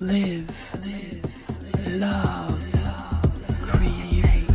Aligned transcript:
live, 0.00 0.48
live, 0.84 2.00
love, 2.00 2.64
create, 3.60 4.46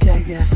dagger. 0.00 0.55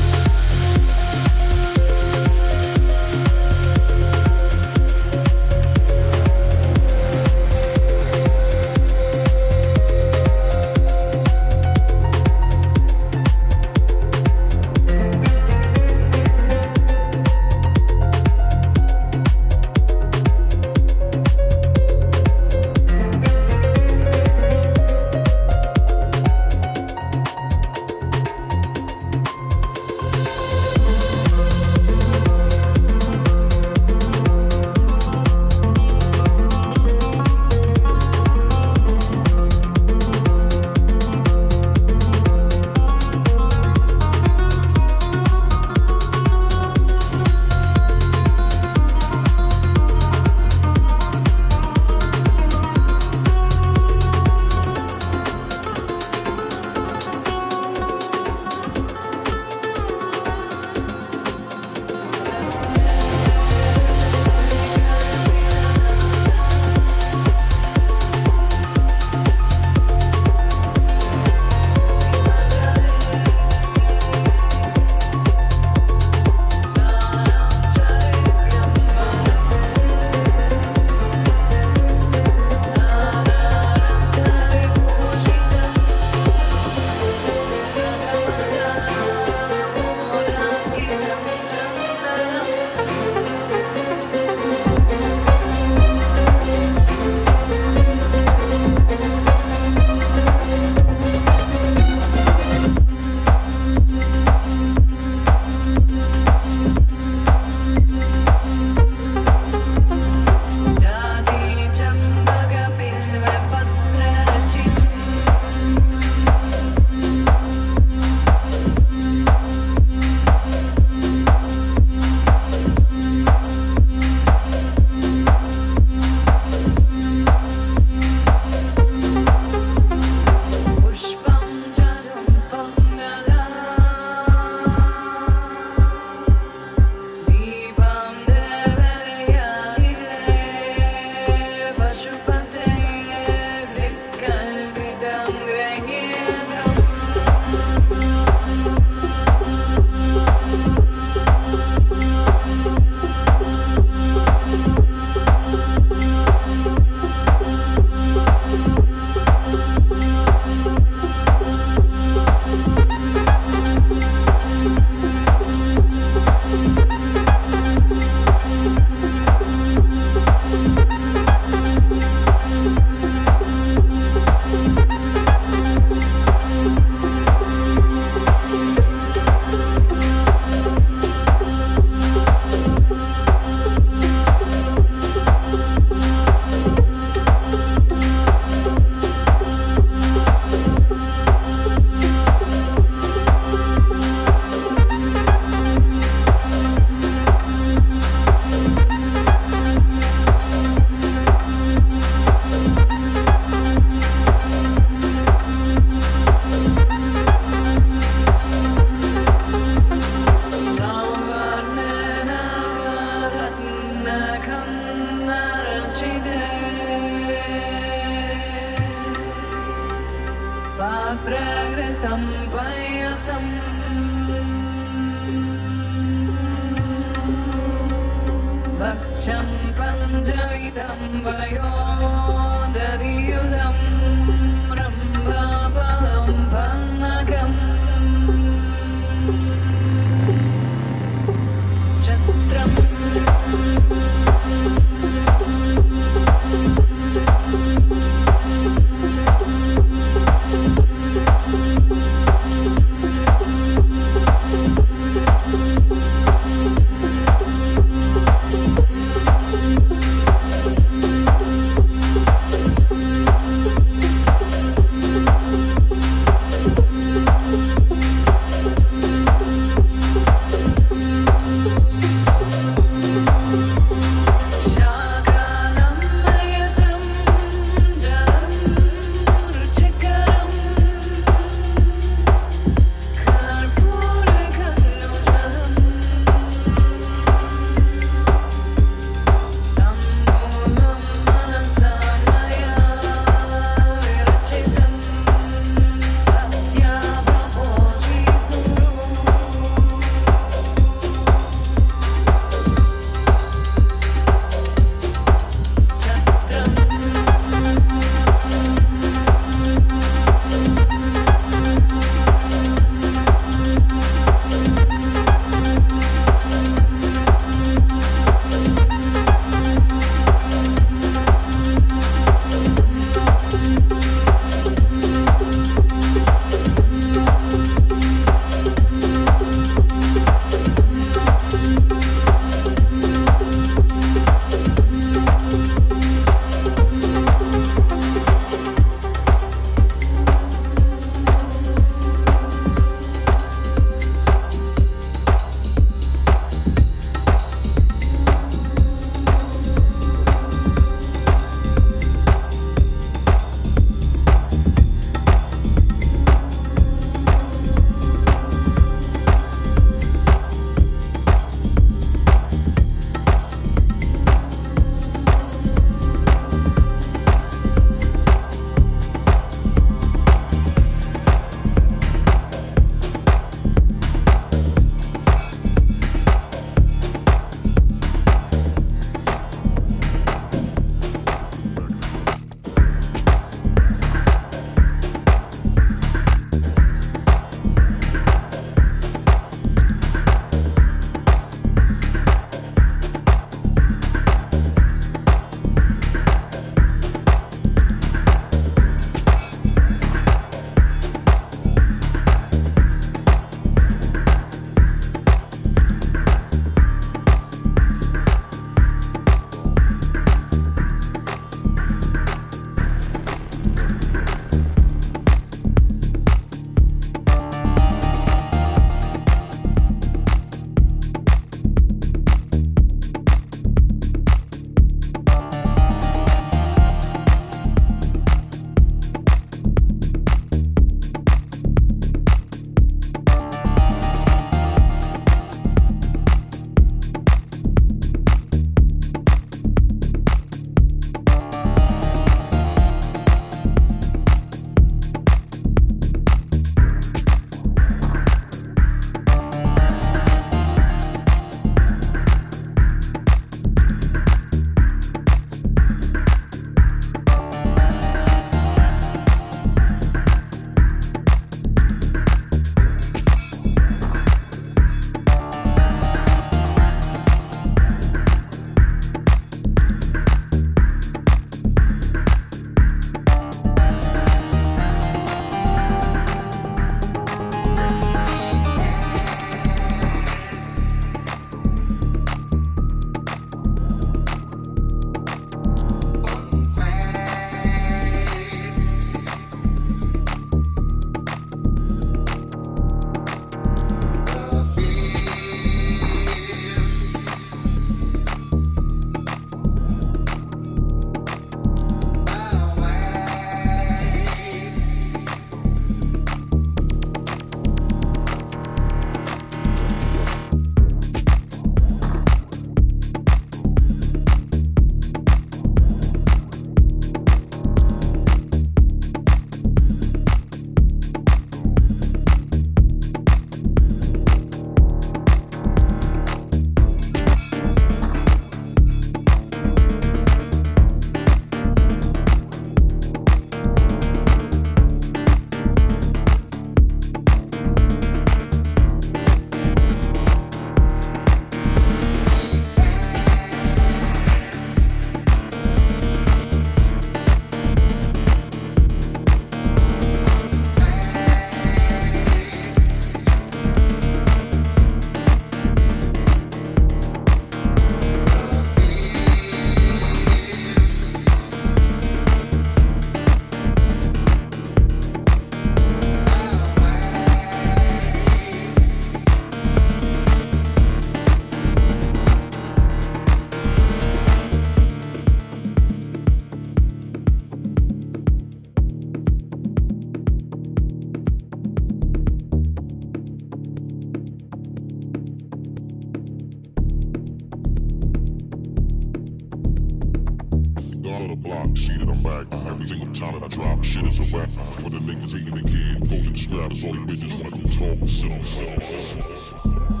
Rap. 594.33 594.49
For 594.49 594.89
the 594.89 594.99
niggas 594.99 595.31
hating 595.31 595.55
the 595.55 595.69
kid, 595.69 596.09
posing 596.09 596.33
the 596.33 596.39
strap. 596.39 596.69
That's 596.69 596.83
all 596.83 596.93
these 596.93 597.17
bitches 597.17 597.33
wanna 597.43 597.57
go 597.57 597.67
talk 597.77 598.09
sit 598.09 598.31
on, 598.31 598.45
sit 598.45 599.93
on, 599.95 600.00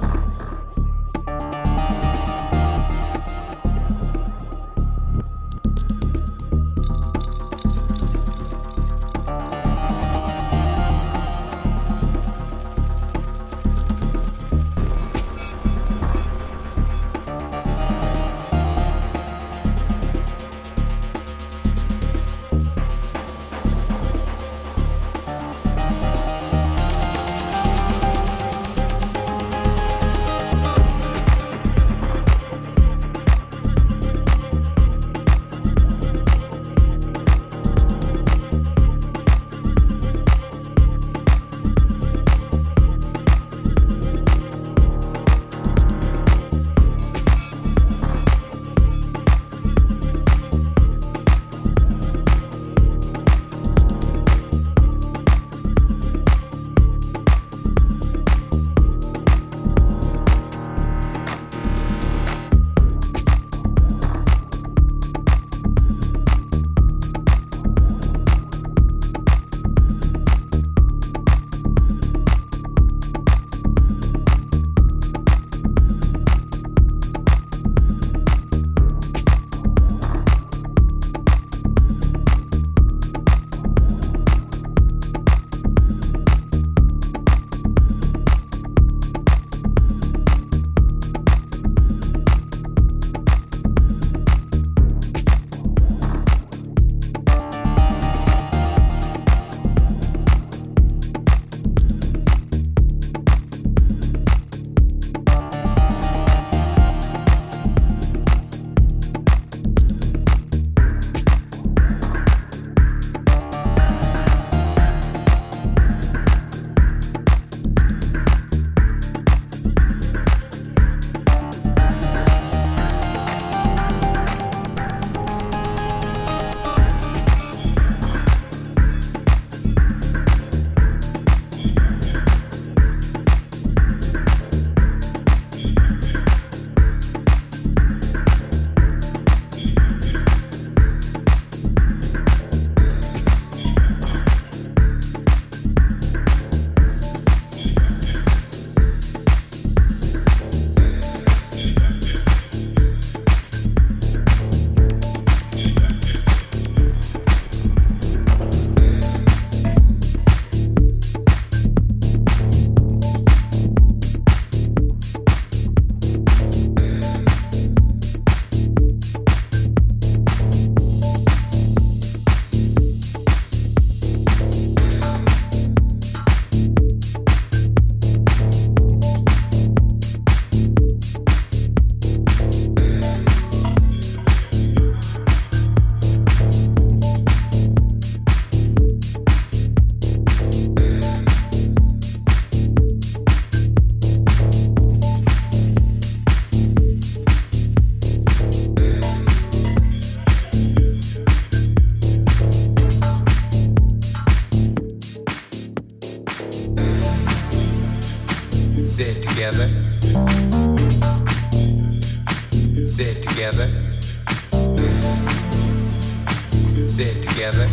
together. 217.21 217.67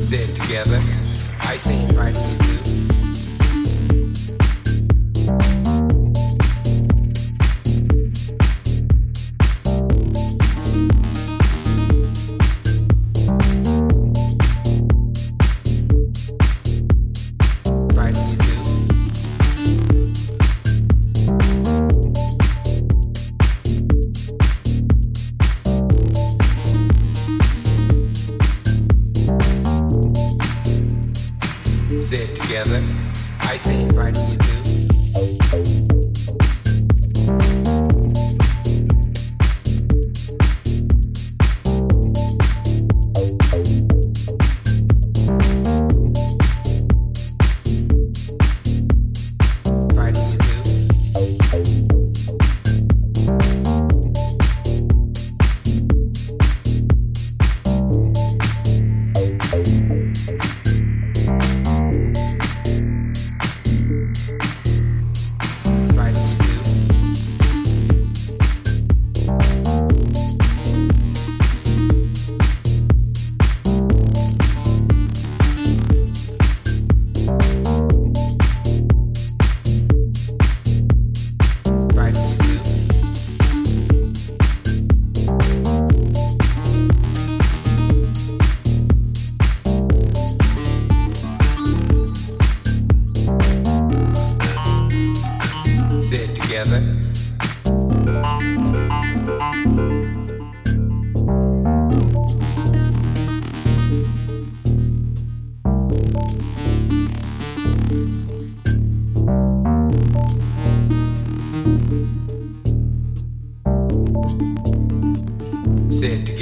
said 0.00 0.34
together. 0.36 0.80
I 1.40 1.56
say 1.56 1.82
invite 1.84 2.14
me 2.14 2.38
to. 2.38 2.44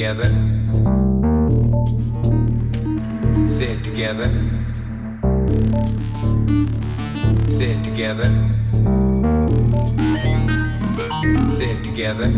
Together. 0.02 0.34
Say 3.46 3.68
it 3.70 3.84
together. 3.84 4.28
Say 7.46 7.70
it 7.70 7.84
together. 7.84 8.28
Say 11.48 11.70
it 11.70 11.84
together. 11.84 12.32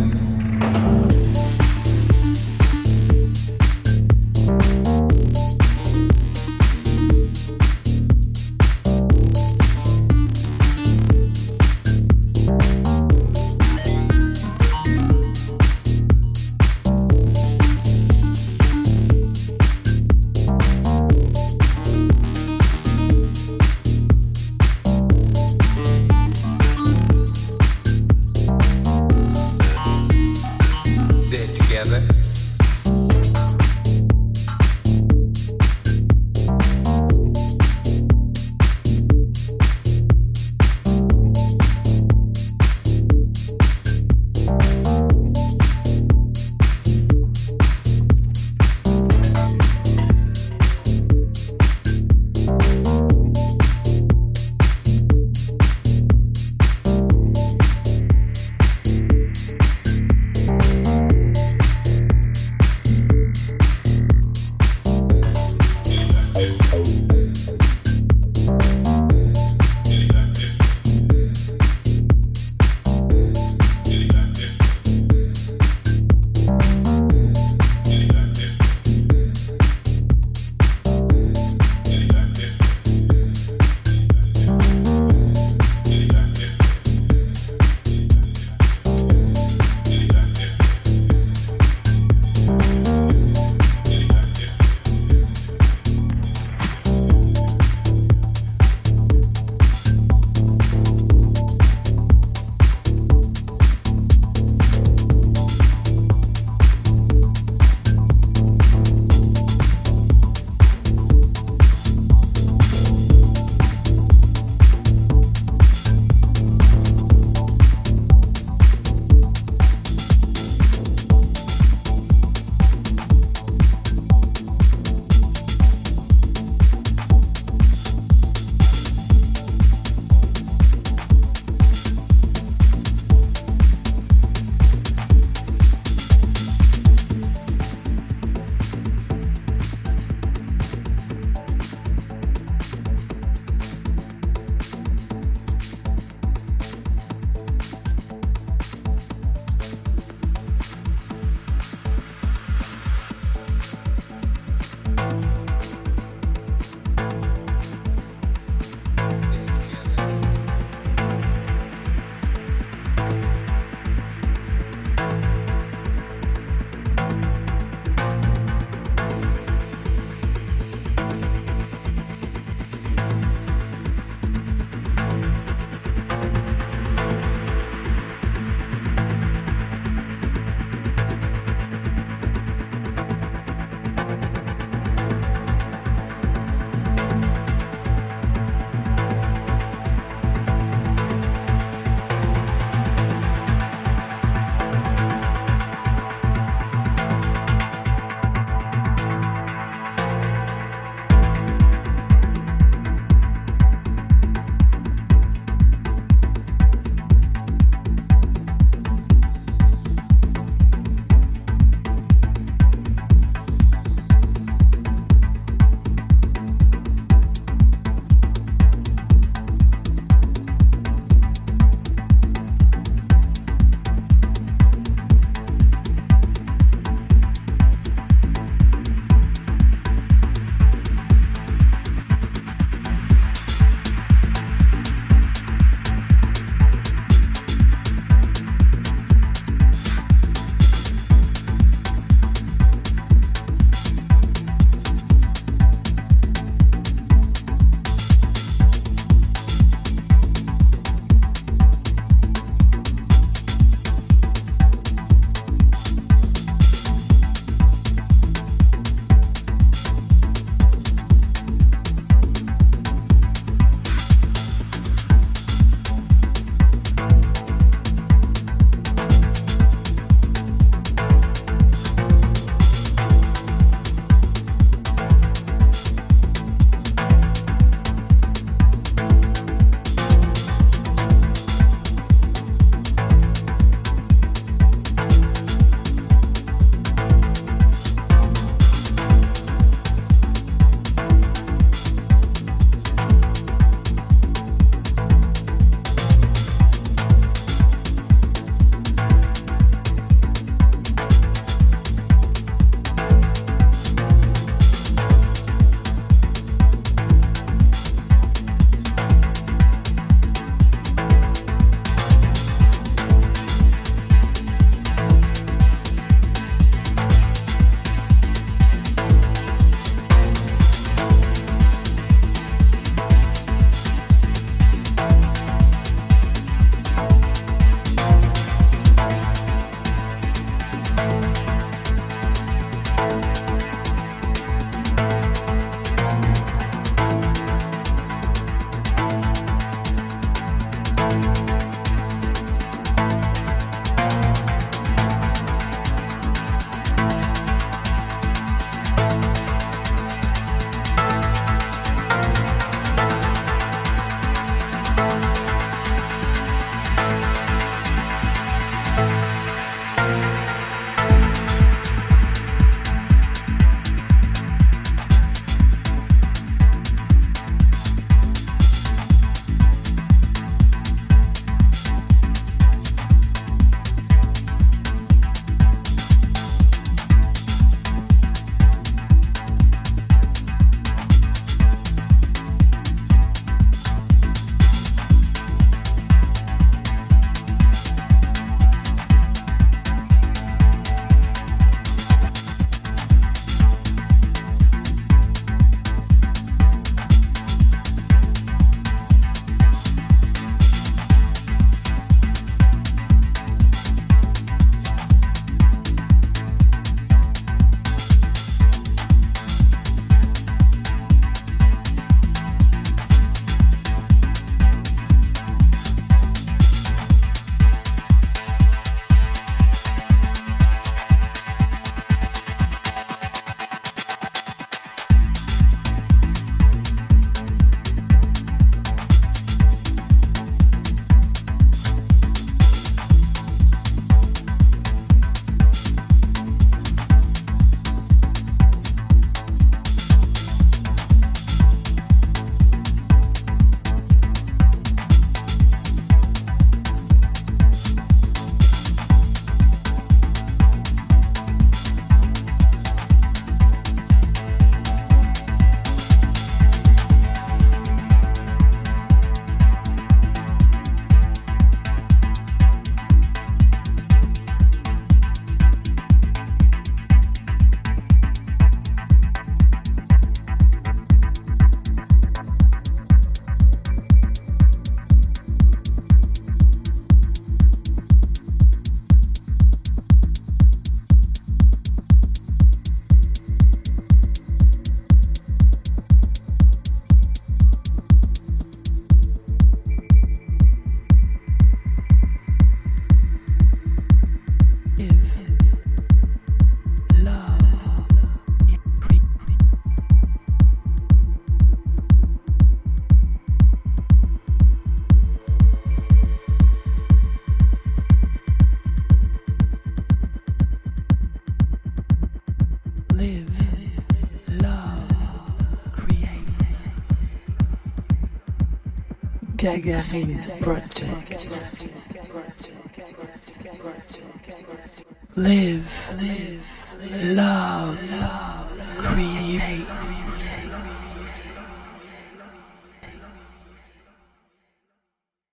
Gagarin 519.65 520.61
Project. 520.61 520.84